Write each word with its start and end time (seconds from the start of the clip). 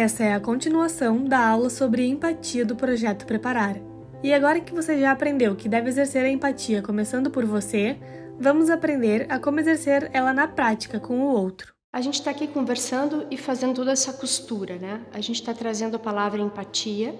Essa 0.00 0.22
é 0.22 0.32
a 0.32 0.38
continuação 0.38 1.24
da 1.24 1.44
aula 1.44 1.68
sobre 1.68 2.06
empatia 2.06 2.64
do 2.64 2.76
projeto 2.76 3.26
Preparar. 3.26 3.78
E 4.22 4.32
agora 4.32 4.60
que 4.60 4.72
você 4.72 4.96
já 4.96 5.10
aprendeu 5.10 5.56
que 5.56 5.68
deve 5.68 5.88
exercer 5.88 6.24
a 6.24 6.28
empatia 6.28 6.80
começando 6.80 7.32
por 7.32 7.44
você, 7.44 7.98
vamos 8.38 8.70
aprender 8.70 9.26
a 9.28 9.40
como 9.40 9.58
exercer 9.58 10.08
ela 10.12 10.32
na 10.32 10.46
prática 10.46 11.00
com 11.00 11.18
o 11.18 11.32
outro. 11.34 11.74
A 11.92 12.00
gente 12.00 12.14
está 12.14 12.30
aqui 12.30 12.46
conversando 12.46 13.26
e 13.28 13.36
fazendo 13.36 13.74
toda 13.74 13.90
essa 13.90 14.12
costura, 14.12 14.76
né? 14.76 15.04
A 15.12 15.20
gente 15.20 15.40
está 15.40 15.52
trazendo 15.52 15.96
a 15.96 15.98
palavra 15.98 16.40
empatia 16.40 17.12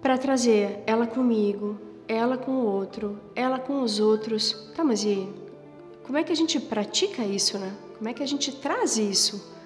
para 0.00 0.16
trazer 0.16 0.82
ela 0.86 1.06
comigo, 1.06 1.78
ela 2.08 2.38
com 2.38 2.52
o 2.52 2.64
outro, 2.64 3.20
ela 3.36 3.58
com 3.58 3.82
os 3.82 4.00
outros. 4.00 4.72
Tá, 4.74 4.82
mas 4.82 5.04
e 5.04 5.28
como 6.02 6.16
é 6.16 6.24
que 6.24 6.32
a 6.32 6.36
gente 6.36 6.58
pratica 6.58 7.22
isso, 7.22 7.58
né? 7.58 7.74
Como 7.98 8.08
é 8.08 8.14
que 8.14 8.22
a 8.22 8.26
gente 8.26 8.56
traz 8.56 8.96
isso? 8.96 9.59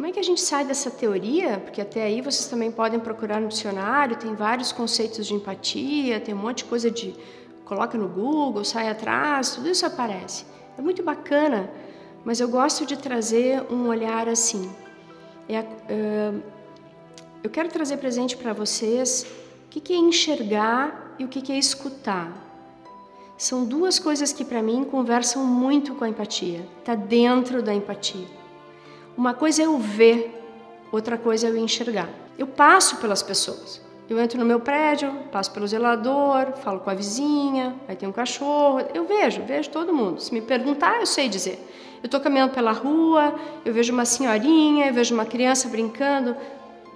Como 0.00 0.08
é 0.08 0.12
que 0.12 0.18
a 0.18 0.22
gente 0.22 0.40
sai 0.40 0.64
dessa 0.64 0.90
teoria? 0.90 1.58
Porque 1.58 1.78
até 1.78 2.02
aí 2.04 2.22
vocês 2.22 2.46
também 2.46 2.72
podem 2.72 2.98
procurar 2.98 3.38
no 3.38 3.48
dicionário, 3.48 4.16
tem 4.16 4.34
vários 4.34 4.72
conceitos 4.72 5.26
de 5.26 5.34
empatia, 5.34 6.18
tem 6.18 6.32
um 6.32 6.38
monte 6.38 6.58
de 6.58 6.64
coisa 6.64 6.90
de 6.90 7.14
coloca 7.66 7.98
no 7.98 8.08
Google, 8.08 8.64
sai 8.64 8.88
atrás, 8.88 9.56
tudo 9.56 9.68
isso 9.68 9.84
aparece. 9.84 10.46
É 10.78 10.80
muito 10.80 11.02
bacana, 11.02 11.70
mas 12.24 12.40
eu 12.40 12.48
gosto 12.48 12.86
de 12.86 12.96
trazer 12.96 13.62
um 13.70 13.88
olhar 13.88 14.26
assim. 14.26 14.70
É, 15.46 15.60
uh, 15.60 16.42
eu 17.44 17.50
quero 17.50 17.68
trazer 17.68 17.98
presente 17.98 18.38
para 18.38 18.54
vocês 18.54 19.26
o 19.66 19.68
que, 19.68 19.80
que 19.80 19.92
é 19.92 19.96
enxergar 19.96 21.14
e 21.18 21.26
o 21.26 21.28
que, 21.28 21.42
que 21.42 21.52
é 21.52 21.58
escutar. 21.58 22.32
São 23.36 23.66
duas 23.66 23.98
coisas 23.98 24.32
que 24.32 24.46
para 24.46 24.62
mim 24.62 24.82
conversam 24.82 25.44
muito 25.44 25.94
com 25.94 26.04
a 26.04 26.08
empatia. 26.08 26.66
Está 26.78 26.94
dentro 26.94 27.62
da 27.62 27.74
empatia. 27.74 28.39
Uma 29.16 29.34
coisa 29.34 29.62
é 29.62 29.66
eu 29.66 29.78
ver, 29.78 30.34
outra 30.92 31.18
coisa 31.18 31.46
é 31.46 31.50
eu 31.50 31.56
enxergar. 31.56 32.08
Eu 32.38 32.46
passo 32.46 32.96
pelas 32.96 33.22
pessoas. 33.22 33.80
Eu 34.08 34.18
entro 34.18 34.38
no 34.40 34.44
meu 34.44 34.58
prédio, 34.58 35.12
passo 35.30 35.52
pelo 35.52 35.68
zelador, 35.68 36.54
falo 36.56 36.80
com 36.80 36.90
a 36.90 36.94
vizinha, 36.94 37.76
aí 37.86 37.94
tem 37.94 38.08
um 38.08 38.12
cachorro. 38.12 38.80
Eu 38.92 39.04
vejo, 39.04 39.42
vejo 39.42 39.70
todo 39.70 39.92
mundo. 39.92 40.20
Se 40.20 40.34
me 40.34 40.40
perguntar, 40.40 40.98
eu 40.98 41.06
sei 41.06 41.28
dizer. 41.28 41.64
Eu 42.02 42.06
estou 42.06 42.18
caminhando 42.18 42.52
pela 42.52 42.72
rua, 42.72 43.34
eu 43.64 43.72
vejo 43.72 43.92
uma 43.92 44.04
senhorinha, 44.04 44.86
eu 44.86 44.94
vejo 44.94 45.14
uma 45.14 45.26
criança 45.26 45.68
brincando, 45.68 46.34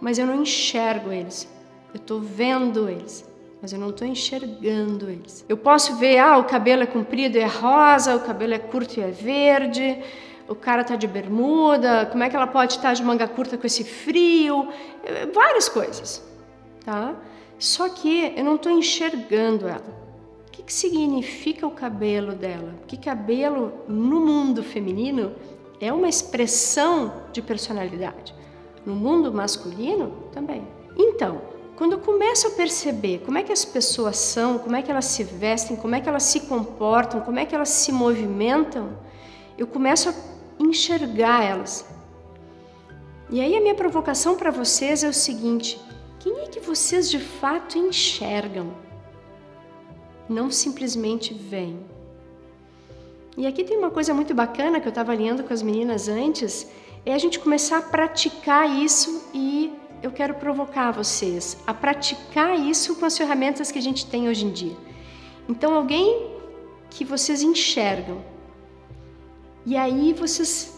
mas 0.00 0.18
eu 0.18 0.26
não 0.26 0.42
enxergo 0.42 1.12
eles. 1.12 1.48
Eu 1.92 1.98
estou 1.98 2.20
vendo 2.20 2.88
eles, 2.88 3.24
mas 3.62 3.72
eu 3.72 3.78
não 3.78 3.90
estou 3.90 4.08
enxergando 4.08 5.08
eles. 5.08 5.44
Eu 5.48 5.56
posso 5.56 5.94
ver, 5.96 6.18
ah, 6.18 6.38
o 6.38 6.44
cabelo 6.44 6.82
é 6.82 6.86
comprido 6.86 7.36
e 7.36 7.40
é 7.40 7.46
rosa, 7.46 8.16
o 8.16 8.20
cabelo 8.20 8.54
é 8.54 8.58
curto 8.58 8.98
e 8.98 9.02
é 9.02 9.10
verde 9.10 10.02
o 10.48 10.54
cara 10.54 10.82
está 10.82 10.96
de 10.96 11.06
bermuda, 11.06 12.06
como 12.06 12.22
é 12.22 12.28
que 12.28 12.36
ela 12.36 12.46
pode 12.46 12.74
estar 12.74 12.88
tá 12.88 12.94
de 12.94 13.02
manga 13.02 13.26
curta 13.26 13.56
com 13.56 13.66
esse 13.66 13.84
frio, 13.84 14.68
várias 15.32 15.68
coisas, 15.68 16.22
tá? 16.84 17.14
Só 17.58 17.88
que 17.88 18.32
eu 18.36 18.44
não 18.44 18.56
estou 18.56 18.72
enxergando 18.72 19.66
ela. 19.66 20.04
O 20.48 20.50
que, 20.50 20.62
que 20.62 20.72
significa 20.72 21.66
o 21.66 21.70
cabelo 21.70 22.32
dela? 22.34 22.74
Porque 22.80 22.96
cabelo 22.96 23.72
no 23.88 24.20
mundo 24.20 24.62
feminino 24.62 25.32
é 25.80 25.92
uma 25.92 26.08
expressão 26.08 27.22
de 27.32 27.42
personalidade. 27.42 28.34
No 28.84 28.94
mundo 28.94 29.32
masculino 29.32 30.12
também. 30.32 30.66
Então, 30.96 31.40
quando 31.76 31.92
eu 31.92 31.98
começo 31.98 32.46
a 32.46 32.50
perceber 32.50 33.22
como 33.24 33.38
é 33.38 33.42
que 33.42 33.52
as 33.52 33.64
pessoas 33.64 34.16
são, 34.16 34.58
como 34.58 34.76
é 34.76 34.82
que 34.82 34.90
elas 34.90 35.06
se 35.06 35.24
vestem, 35.24 35.76
como 35.76 35.94
é 35.94 36.00
que 36.00 36.08
elas 36.08 36.22
se 36.22 36.40
comportam, 36.40 37.20
como 37.20 37.38
é 37.38 37.44
que 37.44 37.54
elas 37.54 37.70
se 37.70 37.90
movimentam, 37.90 38.90
eu 39.58 39.66
começo 39.66 40.08
a 40.08 40.14
enxergar 40.58 41.44
elas. 41.44 41.86
E 43.30 43.40
aí 43.40 43.56
a 43.56 43.60
minha 43.60 43.74
provocação 43.74 44.36
para 44.36 44.50
vocês 44.50 45.02
é 45.02 45.08
o 45.08 45.12
seguinte: 45.12 45.80
quem 46.20 46.40
é 46.40 46.46
que 46.46 46.60
vocês 46.60 47.10
de 47.10 47.18
fato 47.18 47.78
enxergam? 47.78 48.72
Não 50.28 50.50
simplesmente 50.50 51.34
veem. 51.34 51.84
E 53.36 53.46
aqui 53.46 53.64
tem 53.64 53.76
uma 53.76 53.90
coisa 53.90 54.14
muito 54.14 54.32
bacana 54.32 54.80
que 54.80 54.86
eu 54.86 54.90
estava 54.90 55.12
lendo 55.12 55.42
com 55.42 55.52
as 55.52 55.60
meninas 55.60 56.08
antes, 56.08 56.70
é 57.04 57.12
a 57.12 57.18
gente 57.18 57.38
começar 57.38 57.78
a 57.78 57.82
praticar 57.82 58.70
isso 58.70 59.28
e 59.34 59.72
eu 60.02 60.10
quero 60.10 60.34
provocar 60.34 60.92
vocês 60.92 61.56
a 61.66 61.74
praticar 61.74 62.58
isso 62.58 62.94
com 62.96 63.04
as 63.04 63.16
ferramentas 63.16 63.72
que 63.72 63.78
a 63.78 63.82
gente 63.82 64.06
tem 64.06 64.28
hoje 64.28 64.46
em 64.46 64.50
dia. 64.50 64.76
Então, 65.48 65.74
alguém 65.74 66.30
que 66.90 67.04
vocês 67.04 67.42
enxergam, 67.42 68.22
e 69.66 69.76
aí 69.76 70.12
vocês 70.12 70.74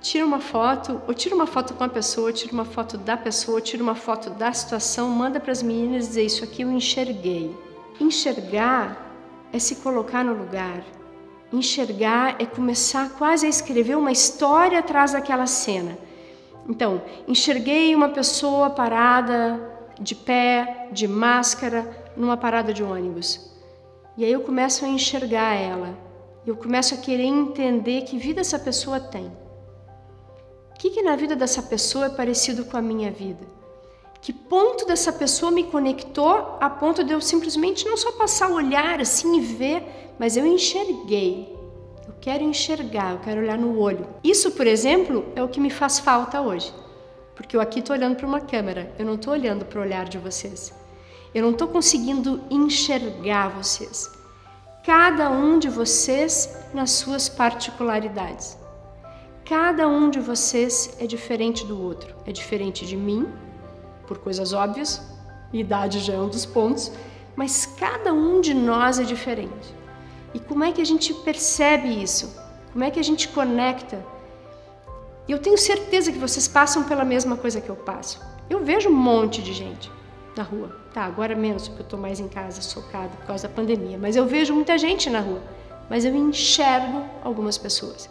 tiram 0.00 0.26
uma 0.26 0.40
foto, 0.40 1.00
ou 1.06 1.14
tira 1.14 1.34
uma 1.34 1.46
foto 1.46 1.74
com 1.74 1.84
a 1.84 1.88
pessoa, 1.88 2.32
tira 2.32 2.52
uma 2.52 2.64
foto 2.64 2.98
da 2.98 3.16
pessoa, 3.16 3.60
tira 3.60 3.82
uma 3.82 3.94
foto 3.94 4.30
da 4.30 4.52
situação, 4.52 5.08
manda 5.08 5.38
para 5.38 5.52
as 5.52 5.62
meninas 5.62 6.08
dizer 6.08 6.24
isso 6.24 6.42
aqui 6.42 6.62
eu 6.62 6.70
enxerguei. 6.70 7.54
Enxergar 8.00 9.14
é 9.52 9.58
se 9.58 9.76
colocar 9.76 10.24
no 10.24 10.34
lugar. 10.34 10.84
Enxergar 11.52 12.36
é 12.40 12.46
começar 12.46 13.10
quase 13.10 13.46
a 13.46 13.48
escrever 13.48 13.96
uma 13.96 14.10
história 14.10 14.80
atrás 14.80 15.12
daquela 15.12 15.46
cena. 15.46 15.96
Então, 16.68 17.00
enxerguei 17.28 17.94
uma 17.94 18.08
pessoa 18.08 18.70
parada 18.70 19.60
de 20.00 20.16
pé, 20.16 20.88
de 20.90 21.06
máscara, 21.06 22.12
numa 22.16 22.36
parada 22.36 22.72
de 22.72 22.82
ônibus. 22.82 23.52
E 24.16 24.24
aí 24.24 24.32
eu 24.32 24.40
começo 24.40 24.84
a 24.84 24.88
enxergar 24.88 25.54
ela 25.54 26.05
eu 26.46 26.56
começo 26.56 26.94
a 26.94 26.98
querer 26.98 27.24
entender 27.24 28.02
que 28.02 28.16
vida 28.16 28.40
essa 28.40 28.58
pessoa 28.58 29.00
tem. 29.00 29.26
O 30.70 30.78
que, 30.78 30.90
que 30.90 31.02
na 31.02 31.16
vida 31.16 31.34
dessa 31.34 31.60
pessoa 31.60 32.06
é 32.06 32.10
parecido 32.10 32.64
com 32.64 32.76
a 32.76 32.82
minha 32.82 33.10
vida? 33.10 33.44
Que 34.20 34.32
ponto 34.32 34.86
dessa 34.86 35.12
pessoa 35.12 35.50
me 35.50 35.64
conectou 35.64 36.56
a 36.60 36.70
ponto 36.70 37.02
de 37.02 37.12
eu 37.12 37.20
simplesmente 37.20 37.84
não 37.84 37.96
só 37.96 38.12
passar 38.12 38.50
o 38.50 38.54
olhar 38.54 39.00
assim 39.00 39.36
e 39.36 39.40
ver, 39.40 40.14
mas 40.18 40.36
eu 40.36 40.46
enxerguei. 40.46 41.52
Eu 42.06 42.14
quero 42.20 42.44
enxergar, 42.44 43.12
eu 43.12 43.18
quero 43.18 43.40
olhar 43.40 43.58
no 43.58 43.78
olho. 43.80 44.06
Isso, 44.22 44.52
por 44.52 44.68
exemplo, 44.68 45.26
é 45.34 45.42
o 45.42 45.48
que 45.48 45.60
me 45.60 45.70
faz 45.70 45.98
falta 45.98 46.40
hoje. 46.40 46.72
Porque 47.34 47.56
eu 47.56 47.60
aqui 47.60 47.80
estou 47.80 47.96
olhando 47.96 48.16
para 48.16 48.26
uma 48.26 48.40
câmera, 48.40 48.94
eu 48.98 49.04
não 49.04 49.14
estou 49.14 49.32
olhando 49.32 49.64
para 49.64 49.80
o 49.80 49.82
olhar 49.82 50.08
de 50.08 50.18
vocês. 50.18 50.72
Eu 51.34 51.42
não 51.42 51.50
estou 51.50 51.66
conseguindo 51.66 52.40
enxergar 52.50 53.48
vocês 53.48 54.15
cada 54.86 55.28
um 55.28 55.58
de 55.58 55.68
vocês 55.68 56.56
nas 56.72 56.92
suas 56.92 57.28
particularidades. 57.28 58.56
Cada 59.44 59.88
um 59.88 60.08
de 60.08 60.20
vocês 60.20 60.96
é 61.00 61.08
diferente 61.08 61.66
do 61.66 61.82
outro. 61.82 62.14
É 62.24 62.30
diferente 62.30 62.86
de 62.86 62.96
mim, 62.96 63.26
por 64.06 64.18
coisas 64.18 64.52
óbvias, 64.52 65.02
idade 65.52 65.98
já 65.98 66.14
é 66.14 66.20
um 66.20 66.28
dos 66.28 66.46
pontos, 66.46 66.92
mas 67.34 67.66
cada 67.66 68.12
um 68.12 68.40
de 68.40 68.54
nós 68.54 69.00
é 69.00 69.02
diferente. 69.02 69.74
E 70.32 70.38
como 70.38 70.62
é 70.62 70.70
que 70.70 70.80
a 70.80 70.86
gente 70.86 71.12
percebe 71.12 71.88
isso? 72.00 72.32
Como 72.72 72.84
é 72.84 72.90
que 72.92 73.00
a 73.00 73.04
gente 73.04 73.26
conecta? 73.26 74.06
Eu 75.28 75.40
tenho 75.40 75.58
certeza 75.58 76.12
que 76.12 76.18
vocês 76.18 76.46
passam 76.46 76.84
pela 76.84 77.04
mesma 77.04 77.36
coisa 77.36 77.60
que 77.60 77.68
eu 77.68 77.76
passo. 77.76 78.20
Eu 78.48 78.64
vejo 78.64 78.88
um 78.88 78.94
monte 78.94 79.42
de 79.42 79.52
gente 79.52 79.95
na 80.36 80.42
rua. 80.42 80.70
Tá, 80.92 81.04
agora 81.04 81.34
menos, 81.34 81.68
porque 81.68 81.82
eu 81.82 81.84
estou 81.84 81.98
mais 81.98 82.20
em 82.20 82.28
casa, 82.28 82.60
socada 82.60 83.08
por 83.08 83.26
causa 83.26 83.48
da 83.48 83.54
pandemia. 83.54 83.98
Mas 83.98 84.16
eu 84.16 84.26
vejo 84.26 84.54
muita 84.54 84.76
gente 84.76 85.08
na 85.08 85.20
rua. 85.20 85.42
Mas 85.88 86.04
eu 86.04 86.14
enxergo 86.14 87.04
algumas 87.24 87.56
pessoas. 87.56 88.08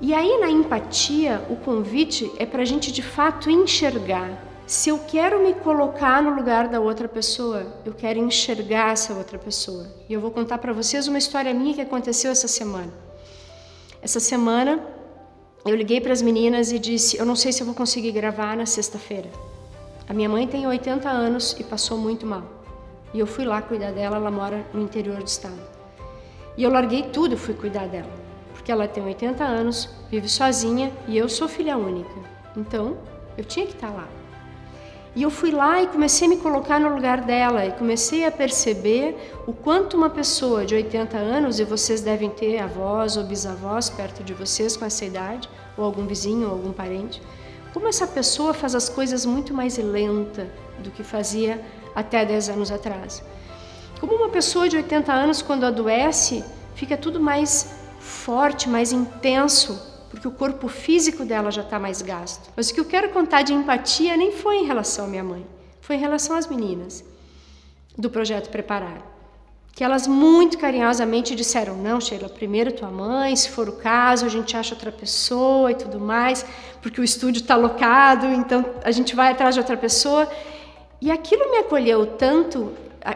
E 0.00 0.14
aí, 0.14 0.38
na 0.38 0.48
empatia, 0.48 1.44
o 1.50 1.56
convite 1.56 2.30
é 2.38 2.46
para 2.46 2.62
a 2.62 2.64
gente 2.64 2.92
de 2.92 3.02
fato 3.02 3.50
enxergar. 3.50 4.44
Se 4.66 4.90
eu 4.90 4.98
quero 4.98 5.42
me 5.42 5.54
colocar 5.54 6.22
no 6.22 6.30
lugar 6.36 6.68
da 6.68 6.78
outra 6.78 7.08
pessoa, 7.08 7.66
eu 7.84 7.94
quero 7.94 8.18
enxergar 8.18 8.92
essa 8.92 9.14
outra 9.14 9.38
pessoa. 9.38 9.86
E 10.08 10.12
eu 10.12 10.20
vou 10.20 10.30
contar 10.30 10.58
para 10.58 10.72
vocês 10.72 11.08
uma 11.08 11.18
história 11.18 11.52
minha 11.54 11.74
que 11.74 11.80
aconteceu 11.80 12.30
essa 12.30 12.46
semana. 12.46 12.92
Essa 14.00 14.20
semana, 14.20 14.78
eu 15.64 15.74
liguei 15.74 16.00
para 16.00 16.12
as 16.12 16.22
meninas 16.22 16.70
e 16.70 16.78
disse: 16.78 17.16
Eu 17.16 17.24
não 17.24 17.34
sei 17.34 17.50
se 17.50 17.62
eu 17.62 17.66
vou 17.66 17.74
conseguir 17.74 18.12
gravar 18.12 18.56
na 18.56 18.66
sexta-feira. 18.66 19.28
A 20.08 20.14
minha 20.14 20.28
mãe 20.28 20.46
tem 20.46 20.66
80 20.66 21.06
anos 21.06 21.54
e 21.58 21.64
passou 21.64 21.98
muito 21.98 22.24
mal. 22.24 22.42
E 23.12 23.18
eu 23.18 23.26
fui 23.26 23.44
lá 23.44 23.60
cuidar 23.60 23.92
dela, 23.92 24.16
ela 24.16 24.30
mora 24.30 24.64
no 24.72 24.80
interior 24.80 25.18
do 25.18 25.26
estado. 25.26 25.60
E 26.56 26.62
eu 26.62 26.70
larguei 26.70 27.02
tudo 27.04 27.36
fui 27.36 27.52
cuidar 27.52 27.86
dela. 27.88 28.10
Porque 28.54 28.72
ela 28.72 28.88
tem 28.88 29.04
80 29.04 29.44
anos, 29.44 29.88
vive 30.10 30.28
sozinha 30.28 30.90
e 31.06 31.16
eu 31.18 31.28
sou 31.28 31.46
filha 31.46 31.76
única. 31.76 32.14
Então, 32.56 32.96
eu 33.36 33.44
tinha 33.44 33.66
que 33.66 33.74
estar 33.74 33.90
lá. 33.90 34.08
E 35.14 35.22
eu 35.22 35.30
fui 35.30 35.50
lá 35.50 35.82
e 35.82 35.86
comecei 35.88 36.26
a 36.26 36.30
me 36.30 36.36
colocar 36.36 36.78
no 36.78 36.94
lugar 36.94 37.20
dela 37.22 37.66
e 37.66 37.72
comecei 37.72 38.24
a 38.24 38.30
perceber 38.30 39.32
o 39.46 39.52
quanto 39.52 39.96
uma 39.96 40.08
pessoa 40.08 40.64
de 40.64 40.74
80 40.74 41.16
anos, 41.16 41.58
e 41.58 41.64
vocês 41.64 42.00
devem 42.00 42.30
ter 42.30 42.58
avós 42.58 43.16
ou 43.16 43.24
bisavós 43.24 43.90
perto 43.90 44.22
de 44.22 44.32
vocês 44.32 44.76
com 44.76 44.84
essa 44.84 45.04
idade, 45.04 45.48
ou 45.76 45.84
algum 45.84 46.06
vizinho 46.06 46.46
ou 46.46 46.52
algum 46.52 46.72
parente, 46.72 47.20
como 47.72 47.88
essa 47.88 48.06
pessoa 48.06 48.54
faz 48.54 48.74
as 48.74 48.88
coisas 48.88 49.24
muito 49.24 49.52
mais 49.54 49.76
lenta 49.78 50.48
do 50.78 50.90
que 50.90 51.02
fazia 51.02 51.64
até 51.94 52.24
10 52.24 52.50
anos 52.50 52.70
atrás. 52.70 53.22
Como 54.00 54.14
uma 54.14 54.28
pessoa 54.28 54.68
de 54.68 54.76
80 54.76 55.12
anos, 55.12 55.42
quando 55.42 55.64
adoece, 55.64 56.44
fica 56.74 56.96
tudo 56.96 57.20
mais 57.20 57.74
forte, 57.98 58.68
mais 58.68 58.92
intenso, 58.92 60.06
porque 60.10 60.28
o 60.28 60.30
corpo 60.30 60.68
físico 60.68 61.24
dela 61.24 61.50
já 61.50 61.62
está 61.62 61.78
mais 61.78 62.00
gasto. 62.00 62.50
Mas 62.56 62.70
o 62.70 62.74
que 62.74 62.80
eu 62.80 62.84
quero 62.84 63.10
contar 63.10 63.42
de 63.42 63.52
empatia 63.52 64.16
nem 64.16 64.32
foi 64.32 64.58
em 64.58 64.66
relação 64.66 65.06
à 65.06 65.08
minha 65.08 65.24
mãe, 65.24 65.46
foi 65.80 65.96
em 65.96 66.00
relação 66.00 66.36
às 66.36 66.46
meninas 66.46 67.04
do 67.96 68.08
projeto 68.08 68.48
Preparar. 68.48 69.17
Que 69.78 69.84
elas 69.84 70.08
muito 70.08 70.58
carinhosamente 70.58 71.36
disseram: 71.36 71.76
não, 71.76 72.00
Sheila, 72.00 72.28
primeiro 72.28 72.72
tua 72.72 72.90
mãe, 72.90 73.36
se 73.36 73.48
for 73.48 73.68
o 73.68 73.74
caso, 73.74 74.26
a 74.26 74.28
gente 74.28 74.56
acha 74.56 74.74
outra 74.74 74.90
pessoa 74.90 75.70
e 75.70 75.76
tudo 75.76 76.00
mais, 76.00 76.44
porque 76.82 77.00
o 77.00 77.04
estúdio 77.04 77.42
está 77.42 77.54
locado, 77.54 78.26
então 78.26 78.64
a 78.82 78.90
gente 78.90 79.14
vai 79.14 79.30
atrás 79.30 79.54
de 79.54 79.60
outra 79.60 79.76
pessoa. 79.76 80.28
E 81.00 81.12
aquilo 81.12 81.52
me 81.52 81.58
acolheu 81.58 82.04
tanto, 82.06 82.72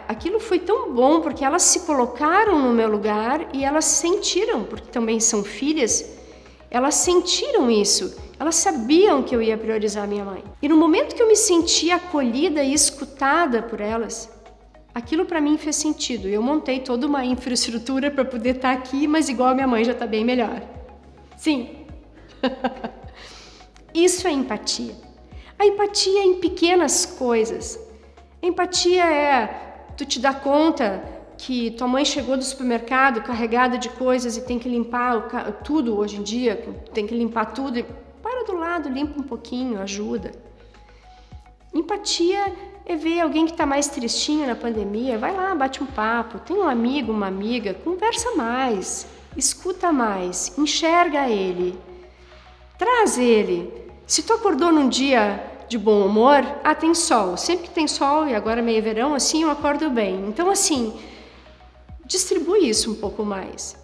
aquilo 0.07 0.39
foi 0.39 0.61
tão 0.61 0.93
bom, 0.93 1.21
porque 1.21 1.45
elas 1.45 1.63
se 1.63 1.81
colocaram 1.81 2.57
no 2.61 2.73
meu 2.73 2.89
lugar 2.89 3.49
e 3.53 3.65
elas 3.65 3.87
sentiram, 3.87 4.63
porque 4.63 4.87
também 4.87 5.19
são 5.19 5.43
filhas, 5.43 6.17
elas 6.71 6.95
sentiram 6.95 7.69
isso. 7.73 8.17
Elas 8.39 8.55
sabiam 8.55 9.25
que 9.25 9.35
eu 9.35 9.43
ia 9.43 9.59
priorizar 9.59 10.07
minha 10.07 10.25
mãe. 10.25 10.45
E 10.63 10.69
no 10.69 10.77
momento 10.77 11.17
que 11.17 11.23
eu 11.23 11.27
me 11.27 11.35
senti 11.35 11.91
acolhida 11.91 12.63
e 12.63 12.73
escutada 12.73 13.63
por 13.63 13.81
elas, 13.81 14.31
aquilo 14.95 15.25
para 15.25 15.41
mim 15.41 15.57
fez 15.57 15.77
sentido. 15.77 16.29
Eu 16.29 16.43
montei 16.43 16.81
toda 16.81 17.07
uma 17.07 17.25
infraestrutura 17.25 18.11
para 18.11 18.25
poder 18.25 18.57
estar 18.57 18.75
tá 18.75 18.79
aqui, 18.79 19.07
mas 19.07 19.29
igual 19.29 19.51
a 19.51 19.55
minha 19.55 19.67
mãe 19.67 19.85
já 19.85 19.93
está 19.93 20.07
bem 20.07 20.25
melhor. 20.25 20.63
Sim. 21.37 21.87
Isso 23.95 24.27
é 24.27 24.31
empatia. 24.31 24.95
A 25.59 25.67
empatia 25.67 26.21
é 26.21 26.25
em 26.25 26.41
pequenas 26.41 27.07
coisas. 27.07 27.79
Empatia 28.43 29.05
é 29.05 29.85
tu 29.97 30.05
te 30.05 30.19
dar 30.19 30.41
conta 30.41 31.03
que 31.37 31.73
tua 31.73 31.89
mãe 31.89 32.05
chegou 32.05 32.37
do 32.37 32.45
supermercado 32.45 33.23
carregada 33.23 33.77
de 33.77 33.89
coisas 33.89 34.37
e 34.37 34.43
tem 34.43 34.59
que 34.59 34.69
limpar 34.69 35.29
tudo 35.65 35.97
hoje 35.99 36.17
em 36.17 36.23
dia, 36.23 36.57
tem 36.93 37.07
que 37.07 37.15
limpar 37.15 37.47
tudo. 37.47 37.85
Para 38.23 38.45
do 38.45 38.55
lado, 38.55 38.89
limpa 38.89 39.21
um 39.21 39.25
pouquinho, 39.25 39.81
ajuda. 39.81 40.33
Empatia 41.75 42.53
é 42.85 42.97
ver 42.97 43.21
alguém 43.21 43.47
que 43.47 43.53
está 43.53 43.65
mais 43.65 43.89
tristinho 43.89 44.47
na 44.47 44.55
pandemia, 44.55 45.19
vai 45.19 45.35
lá, 45.35 45.55
bate 45.55 45.83
um 45.83 45.87
papo, 45.87 46.39
tem 46.39 46.57
um 46.57 46.69
amigo, 46.69 47.13
uma 47.13 47.29
amiga, 47.29 47.75
conversa 47.75 48.35
mais, 48.35 49.07
escuta 49.37 49.93
mais, 49.93 50.57
enxerga 50.59 51.29
ele, 51.29 51.79
traz 52.79 53.19
ele. 53.19 53.73
Se 54.07 54.23
tu 54.23 54.33
acordou 54.33 54.73
num 54.73 54.89
dia 54.89 55.53
de 55.69 55.79
bom 55.79 56.05
humor, 56.05 56.45
ah, 56.63 56.75
tem 56.75 56.95
sol. 56.95 57.37
Sempre 57.37 57.69
que 57.69 57.75
tem 57.75 57.89
sol, 57.89 58.29
e 58.29 58.35
agora 58.35 58.61
meio 58.61 58.83
verão, 58.83 59.15
assim 59.15 59.43
eu 59.43 59.51
acordo 59.51 59.89
bem. 59.89 60.27
Então, 60.27 60.51
assim, 60.51 61.01
distribui 62.05 62.69
isso 62.69 62.91
um 62.91 62.95
pouco 62.95 63.25
mais. 63.25 63.77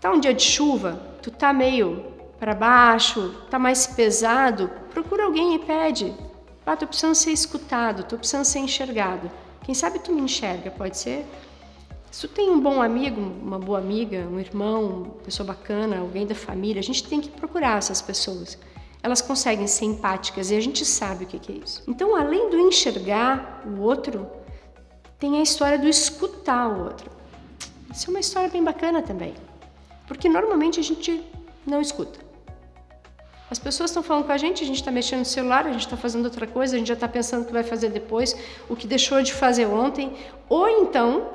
Tá 0.00 0.10
um 0.10 0.20
dia 0.20 0.32
de 0.32 0.42
chuva, 0.42 0.98
tu 1.20 1.30
tá 1.30 1.52
meio 1.52 2.06
para 2.38 2.54
baixo, 2.54 3.34
tá 3.50 3.58
mais 3.58 3.86
pesado, 3.86 4.70
procura 4.90 5.24
alguém 5.24 5.56
e 5.56 5.58
pede. 5.58 6.14
Ah, 6.68 6.76
tô 6.76 6.86
precisando 6.86 7.14
ser 7.14 7.32
escutado, 7.32 8.04
tô 8.04 8.18
precisando 8.18 8.44
ser 8.44 8.58
enxergado. 8.58 9.30
Quem 9.64 9.74
sabe 9.74 9.98
tu 9.98 10.12
me 10.12 10.20
enxerga, 10.20 10.70
pode 10.70 10.98
ser? 10.98 11.26
Se 12.10 12.26
tu 12.26 12.34
tem 12.34 12.50
um 12.50 12.60
bom 12.60 12.82
amigo, 12.82 13.20
uma 13.20 13.58
boa 13.58 13.78
amiga, 13.78 14.18
um 14.30 14.38
irmão, 14.38 14.84
uma 14.84 15.14
pessoa 15.24 15.46
bacana, 15.46 15.98
alguém 15.98 16.26
da 16.26 16.34
família, 16.34 16.80
a 16.80 16.82
gente 16.82 17.04
tem 17.04 17.20
que 17.20 17.30
procurar 17.30 17.78
essas 17.78 18.02
pessoas 18.02 18.58
elas 19.02 19.20
conseguem 19.20 19.66
ser 19.66 19.84
empáticas 19.84 20.50
e 20.50 20.56
a 20.56 20.60
gente 20.60 20.84
sabe 20.84 21.24
o 21.24 21.26
que 21.26 21.52
é 21.52 21.56
isso. 21.56 21.82
Então, 21.86 22.16
além 22.16 22.50
do 22.50 22.58
enxergar 22.58 23.62
o 23.66 23.80
outro, 23.80 24.28
tem 25.18 25.38
a 25.38 25.42
história 25.42 25.78
do 25.78 25.88
escutar 25.88 26.68
o 26.68 26.84
outro. 26.84 27.10
Isso 27.90 28.08
é 28.08 28.10
uma 28.10 28.20
história 28.20 28.48
bem 28.48 28.62
bacana 28.62 29.00
também, 29.00 29.34
porque 30.06 30.28
normalmente 30.28 30.78
a 30.80 30.82
gente 30.82 31.24
não 31.66 31.80
escuta. 31.80 32.27
As 33.50 33.58
pessoas 33.58 33.90
estão 33.90 34.02
falando 34.02 34.24
com 34.26 34.32
a 34.32 34.36
gente, 34.36 34.62
a 34.62 34.66
gente 34.66 34.76
está 34.76 34.90
mexendo 34.90 35.20
no 35.20 35.24
celular, 35.24 35.66
a 35.66 35.72
gente 35.72 35.86
está 35.86 35.96
fazendo 35.96 36.24
outra 36.26 36.46
coisa, 36.46 36.76
a 36.76 36.78
gente 36.78 36.88
já 36.88 36.94
está 36.94 37.08
pensando 37.08 37.42
o 37.42 37.46
que 37.46 37.52
vai 37.52 37.62
fazer 37.62 37.88
depois, 37.88 38.36
o 38.68 38.76
que 38.76 38.86
deixou 38.86 39.22
de 39.22 39.32
fazer 39.32 39.66
ontem. 39.66 40.12
Ou 40.48 40.68
então, 40.68 41.28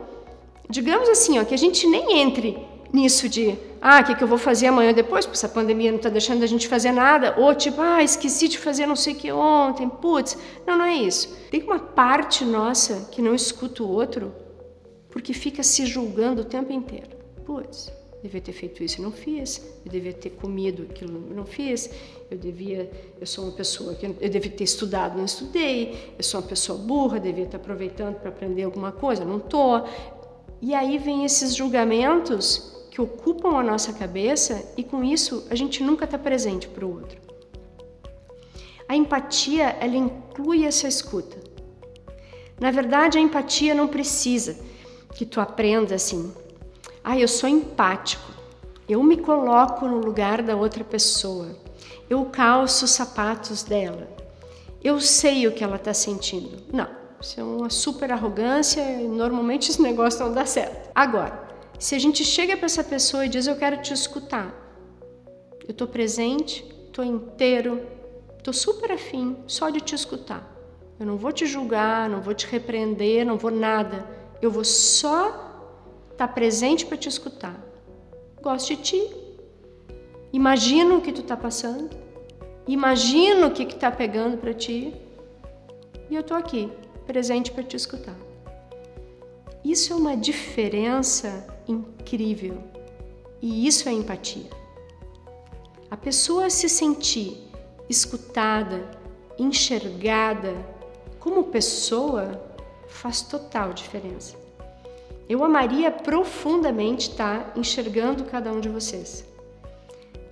digamos 0.70 1.10
assim, 1.10 1.40
ó, 1.40 1.44
que 1.44 1.56
a 1.56 1.58
gente 1.58 1.88
nem 1.88 2.20
entre 2.20 2.58
nisso 2.94 3.28
de 3.28 3.58
ah, 3.82 4.00
o 4.00 4.04
que, 4.04 4.16
que 4.16 4.24
eu 4.24 4.28
vou 4.28 4.38
fazer 4.38 4.68
amanhã 4.68 4.94
depois, 4.94 5.26
porque 5.26 5.38
essa 5.38 5.50
pandemia 5.50 5.90
não 5.90 5.98
está 5.98 6.10
deixando 6.10 6.44
a 6.44 6.48
gente 6.48 6.68
fazer 6.68 6.92
nada, 6.92 7.34
ou 7.38 7.54
tipo, 7.56 7.82
ah, 7.82 8.04
esqueci 8.04 8.48
de 8.48 8.60
fazer 8.60 8.86
não 8.86 8.96
sei 8.96 9.14
o 9.14 9.16
que 9.16 9.32
ontem, 9.32 9.90
putz. 9.90 10.38
Não, 10.68 10.78
não 10.78 10.86
é 10.86 10.94
isso. 10.94 11.36
Tem 11.50 11.64
uma 11.64 11.80
parte 11.80 12.46
nossa 12.46 13.10
que 13.12 13.22
não 13.22 13.34
escuta 13.34 13.82
o 13.82 13.90
outro 13.90 14.34
porque 15.10 15.34
fica 15.34 15.64
se 15.64 15.86
julgando 15.86 16.44
o 16.44 16.46
tempo 16.46 16.72
inteiro. 16.72 17.10
Putz, 17.44 17.92
devia 18.24 18.40
ter 18.40 18.54
feito 18.54 18.82
isso 18.82 19.00
e 19.00 19.04
não 19.04 19.12
fiz, 19.12 19.62
eu 19.86 19.92
devia 19.92 20.14
ter 20.14 20.30
comido 20.30 20.88
aquilo 20.90 21.28
e 21.30 21.34
não 21.34 21.46
fiz, 21.46 21.90
eu 22.32 22.38
devia, 22.38 22.90
eu 23.20 23.28
sou 23.28 23.44
uma 23.44 23.54
pessoa 23.54 23.94
que 23.94 24.06
eu 24.06 24.30
devia 24.30 24.50
ter 24.50 24.64
estudado, 24.64 25.18
não 25.18 25.26
estudei, 25.26 26.14
eu 26.18 26.24
sou 26.24 26.40
uma 26.40 26.48
pessoa 26.48 26.80
burra, 26.80 27.20
devia 27.20 27.44
estar 27.44 27.58
aproveitando 27.58 28.16
para 28.16 28.30
aprender 28.30 28.64
alguma 28.64 28.94
coisa, 28.94 29.26
não 29.26 29.40
tô. 29.40 29.82
E 30.62 30.74
aí 30.74 30.98
vem 30.98 31.26
esses 31.26 31.54
julgamentos 31.54 32.88
que 32.90 33.02
ocupam 33.02 33.58
a 33.58 33.64
nossa 33.64 33.92
cabeça 33.92 34.72
e 34.78 34.84
com 34.84 35.04
isso 35.04 35.46
a 35.50 35.56
gente 35.56 35.84
nunca 35.84 36.06
está 36.06 36.18
presente 36.18 36.70
para 36.70 36.86
o 36.86 36.94
outro. 36.94 37.20
A 38.88 38.96
empatia, 38.96 39.76
ela 39.82 39.98
inclui 39.98 40.66
essa 40.66 40.88
escuta. 40.88 41.38
Na 42.58 42.72
verdade, 42.72 43.18
a 43.18 43.22
empatia 43.22 43.76
não 43.76 43.90
precisa 43.90 44.58
que 45.14 45.26
tu 45.26 45.42
aprenda 45.42 45.96
assim. 45.96 46.32
Ah, 47.04 47.20
eu 47.20 47.28
sou 47.28 47.50
empático. 47.50 48.32
Eu 48.88 49.04
me 49.04 49.18
coloco 49.18 49.86
no 49.86 49.98
lugar 49.98 50.42
da 50.42 50.56
outra 50.56 50.84
pessoa. 50.86 51.50
Eu 52.10 52.26
calço 52.26 52.86
os 52.86 52.92
sapatos 52.92 53.64
dela. 53.64 54.08
Eu 54.82 55.02
sei 55.02 55.46
o 55.46 55.52
que 55.52 55.64
ela 55.64 55.76
está 55.76 55.94
sentindo. 55.94 56.64
Não, 56.72 56.88
isso 57.20 57.40
é 57.40 57.44
uma 57.44 57.70
super 57.70 58.12
arrogância 58.12 58.82
e 58.82 59.08
normalmente 59.08 59.70
esse 59.70 59.82
negócio 59.84 60.24
não 60.26 60.34
dá 60.34 60.46
certo. 60.46 60.90
Agora, 60.96 61.44
se 61.78 61.94
a 61.94 62.00
gente 62.00 62.24
chega 62.24 62.56
para 62.56 62.68
essa 62.68 62.84
pessoa 62.84 63.26
e 63.26 63.30
diz: 63.30 63.48
Eu 63.48 63.58
quero 63.58 63.82
te 63.82 63.94
escutar, 63.94 64.54
eu 65.66 65.72
estou 65.72 65.88
presente, 65.88 66.66
estou 66.86 67.04
inteiro, 67.04 67.82
estou 68.38 68.54
super 68.54 68.94
afim 68.94 69.38
só 69.48 69.70
de 69.70 69.82
te 69.82 69.94
escutar. 69.96 70.50
Eu 70.98 71.06
não 71.06 71.18
vou 71.18 71.34
te 71.34 71.46
julgar, 71.46 72.10
não 72.10 72.22
vou 72.22 72.34
te 72.34 72.48
repreender, 72.48 73.26
não 73.26 73.38
vou 73.38 73.52
nada. 73.52 74.08
Eu 74.42 74.52
vou 74.52 74.64
só 74.64 75.43
estar 76.24 76.28
tá 76.28 76.34
presente 76.34 76.86
para 76.86 76.98
te 76.98 77.10
escutar. 77.10 77.60
Gosto 78.42 78.70
de 78.70 78.78
ti. 78.78 79.16
Imagino 80.32 80.98
o 80.98 81.02
que 81.02 81.12
tu 81.12 81.22
está 81.22 81.36
passando. 81.36 81.90
Imagino 82.68 83.48
o 83.48 83.52
que 83.52 83.64
está 83.64 83.92
pegando 83.92 84.38
para 84.38 84.54
ti. 84.54 84.94
E 86.10 86.16
eu 86.16 86.22
estou 86.22 86.38
aqui, 86.38 86.72
presente 87.06 87.52
para 87.52 87.64
te 87.64 87.76
escutar. 87.76 88.16
Isso 89.64 89.94
é 89.94 89.96
uma 89.96 90.16
diferença 90.16 91.48
incrível. 91.68 92.64
E 93.42 93.68
isso 93.68 93.88
é 93.90 93.92
empatia. 93.92 94.50
A 95.92 95.98
pessoa 95.98 96.50
se 96.50 96.70
sentir 96.70 97.38
escutada, 97.90 98.90
enxergada 99.38 100.54
como 101.20 101.46
pessoa 101.46 102.42
faz 102.88 103.22
total 103.22 103.74
diferença. 103.74 104.43
Eu 105.28 105.44
amaria 105.44 105.90
profundamente 105.90 107.10
estar 107.10 107.54
enxergando 107.56 108.26
cada 108.26 108.52
um 108.52 108.60
de 108.60 108.70
vocês. 108.70 109.26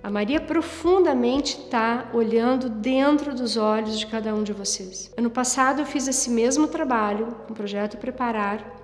Amaria 0.02 0.40
profundamente 0.40 1.56
estar 1.58 2.10
olhando 2.12 2.68
dentro 2.68 3.34
dos 3.34 3.56
olhos 3.56 3.98
de 3.98 4.06
cada 4.06 4.34
um 4.34 4.42
de 4.42 4.52
vocês. 4.52 5.12
Ano 5.16 5.30
passado 5.30 5.80
eu 5.80 5.86
fiz 5.86 6.08
esse 6.08 6.28
mesmo 6.28 6.66
trabalho 6.66 7.36
o 7.48 7.54
projeto 7.54 7.96
Preparar 7.96 8.82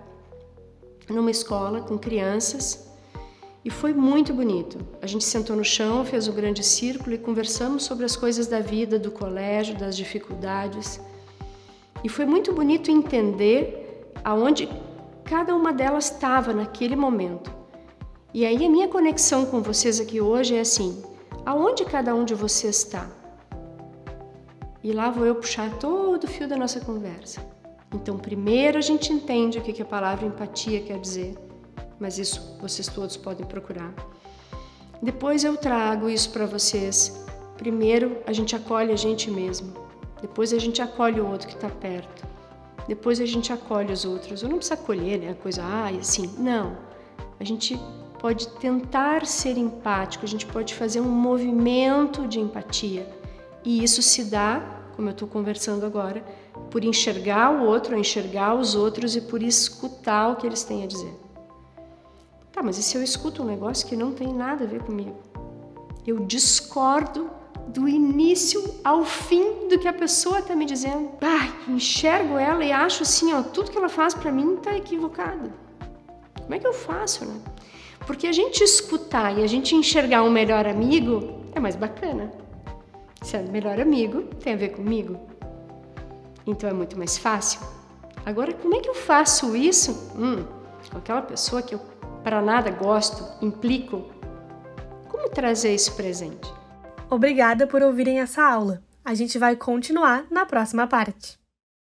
numa 1.08 1.30
escola 1.30 1.80
com 1.80 1.98
crianças 1.98 2.88
e 3.64 3.70
foi 3.70 3.92
muito 3.92 4.32
bonito. 4.32 4.78
A 5.02 5.06
gente 5.06 5.24
sentou 5.24 5.56
no 5.56 5.64
chão, 5.64 6.04
fez 6.04 6.28
um 6.28 6.32
grande 6.32 6.62
círculo 6.62 7.14
e 7.14 7.18
conversamos 7.18 7.82
sobre 7.82 8.04
as 8.04 8.14
coisas 8.14 8.46
da 8.46 8.60
vida, 8.60 8.98
do 8.98 9.10
colégio, 9.10 9.76
das 9.76 9.96
dificuldades. 9.96 11.00
E 12.04 12.08
foi 12.08 12.24
muito 12.24 12.52
bonito 12.52 12.90
entender 12.90 14.10
aonde 14.24 14.68
cada 15.28 15.54
uma 15.54 15.74
delas 15.74 16.10
estava 16.10 16.54
naquele 16.54 16.96
momento. 16.96 17.54
E 18.32 18.46
aí 18.46 18.64
a 18.64 18.70
minha 18.70 18.88
conexão 18.88 19.44
com 19.44 19.60
vocês 19.60 20.00
aqui 20.00 20.22
hoje 20.22 20.56
é 20.56 20.60
assim: 20.60 21.02
aonde 21.44 21.84
cada 21.84 22.14
um 22.14 22.24
de 22.24 22.34
vocês 22.34 22.78
está? 22.78 23.06
E 24.82 24.90
lá 24.92 25.10
vou 25.10 25.26
eu 25.26 25.34
puxar 25.34 25.70
todo 25.78 26.24
o 26.24 26.28
fio 26.28 26.48
da 26.48 26.56
nossa 26.56 26.80
conversa. 26.80 27.46
Então, 27.94 28.16
primeiro 28.16 28.78
a 28.78 28.80
gente 28.80 29.12
entende 29.12 29.58
o 29.58 29.62
que 29.62 29.82
a 29.82 29.84
palavra 29.84 30.26
empatia 30.26 30.80
quer 30.80 30.98
dizer, 30.98 31.36
mas 31.98 32.18
isso 32.18 32.56
vocês 32.60 32.86
todos 32.88 33.16
podem 33.16 33.46
procurar. 33.46 33.92
Depois 35.02 35.44
eu 35.44 35.56
trago 35.56 36.08
isso 36.08 36.30
para 36.30 36.46
vocês. 36.46 37.26
Primeiro 37.56 38.18
a 38.26 38.32
gente 38.32 38.56
acolhe 38.56 38.92
a 38.92 38.96
gente 38.96 39.30
mesmo, 39.30 39.74
depois 40.22 40.54
a 40.54 40.58
gente 40.58 40.80
acolhe 40.80 41.20
o 41.20 41.28
outro 41.28 41.48
que 41.48 41.54
está 41.54 41.68
perto, 41.68 42.26
depois 42.88 43.20
a 43.20 43.26
gente 43.26 43.52
acolhe 43.52 43.92
os 43.92 44.06
outros. 44.06 44.42
Eu 44.42 44.48
não 44.48 44.56
precisa 44.56 44.74
acolher, 44.74 45.20
né? 45.20 45.30
A 45.30 45.34
coisa, 45.34 45.62
ah, 45.62 45.90
assim. 45.90 46.34
Não. 46.38 46.78
A 47.38 47.44
gente 47.44 47.78
pode 48.18 48.48
tentar 48.48 49.26
ser 49.26 49.58
empático, 49.58 50.24
a 50.24 50.28
gente 50.28 50.46
pode 50.46 50.74
fazer 50.74 51.00
um 51.00 51.10
movimento 51.10 52.26
de 52.26 52.40
empatia. 52.40 53.06
E 53.62 53.84
isso 53.84 54.00
se 54.00 54.24
dá, 54.24 54.62
como 54.96 55.08
eu 55.08 55.12
estou 55.12 55.28
conversando 55.28 55.84
agora, 55.84 56.24
por 56.70 56.82
enxergar 56.82 57.50
o 57.50 57.66
outro, 57.66 57.96
enxergar 57.96 58.54
os 58.54 58.74
outros 58.74 59.14
e 59.14 59.20
por 59.20 59.42
escutar 59.42 60.28
o 60.30 60.36
que 60.36 60.46
eles 60.46 60.64
têm 60.64 60.82
a 60.82 60.86
dizer. 60.86 61.14
Tá, 62.50 62.62
mas 62.62 62.78
e 62.78 62.82
se 62.82 62.96
eu 62.96 63.02
escuto 63.02 63.42
um 63.42 63.46
negócio 63.46 63.86
que 63.86 63.94
não 63.94 64.12
tem 64.12 64.32
nada 64.32 64.64
a 64.64 64.66
ver 64.66 64.82
comigo? 64.82 65.16
Eu 66.06 66.20
discordo 66.20 67.30
do 67.68 67.88
início 67.88 68.62
ao 68.82 69.04
fim 69.04 69.68
do 69.68 69.78
que 69.78 69.86
a 69.86 69.92
pessoa 69.92 70.38
está 70.40 70.56
me 70.56 70.64
dizendo. 70.64 71.10
Ah, 71.20 71.70
enxergo 71.70 72.38
ela 72.38 72.64
e 72.64 72.72
acho 72.72 73.02
assim, 73.02 73.32
ó, 73.32 73.42
tudo 73.42 73.70
que 73.70 73.78
ela 73.78 73.88
faz 73.88 74.14
para 74.14 74.32
mim 74.32 74.54
está 74.54 74.76
equivocado. 74.76 75.52
Como 76.40 76.54
é 76.54 76.58
que 76.58 76.66
eu 76.66 76.72
faço, 76.72 77.24
né? 77.24 77.40
Porque 78.06 78.26
a 78.26 78.32
gente 78.32 78.64
escutar 78.64 79.36
e 79.38 79.42
a 79.42 79.46
gente 79.46 79.74
enxergar 79.74 80.22
um 80.22 80.30
melhor 80.30 80.66
amigo 80.66 81.42
é 81.54 81.60
mais 81.60 81.76
bacana. 81.76 82.32
Se 83.22 83.36
é 83.36 83.42
melhor 83.42 83.78
amigo, 83.80 84.22
tem 84.42 84.54
a 84.54 84.56
ver 84.56 84.70
comigo. 84.70 85.18
Então 86.46 86.70
é 86.70 86.72
muito 86.72 86.96
mais 86.96 87.18
fácil. 87.18 87.60
Agora, 88.24 88.52
como 88.54 88.74
é 88.74 88.80
que 88.80 88.88
eu 88.88 88.94
faço 88.94 89.54
isso? 89.54 90.12
Hum, 90.16 90.44
com 90.90 90.98
aquela 90.98 91.20
pessoa 91.20 91.60
que 91.60 91.74
eu 91.74 91.80
para 92.22 92.40
nada 92.40 92.70
gosto, 92.70 93.24
implico. 93.44 94.06
Como 95.08 95.28
trazer 95.28 95.74
isso 95.74 95.94
presente? 95.94 96.57
Obrigada 97.10 97.66
por 97.66 97.82
ouvirem 97.82 98.20
essa 98.20 98.42
aula. 98.44 98.82
A 99.04 99.14
gente 99.14 99.38
vai 99.38 99.56
continuar 99.56 100.26
na 100.30 100.44
próxima 100.44 100.86
parte. 100.86 101.38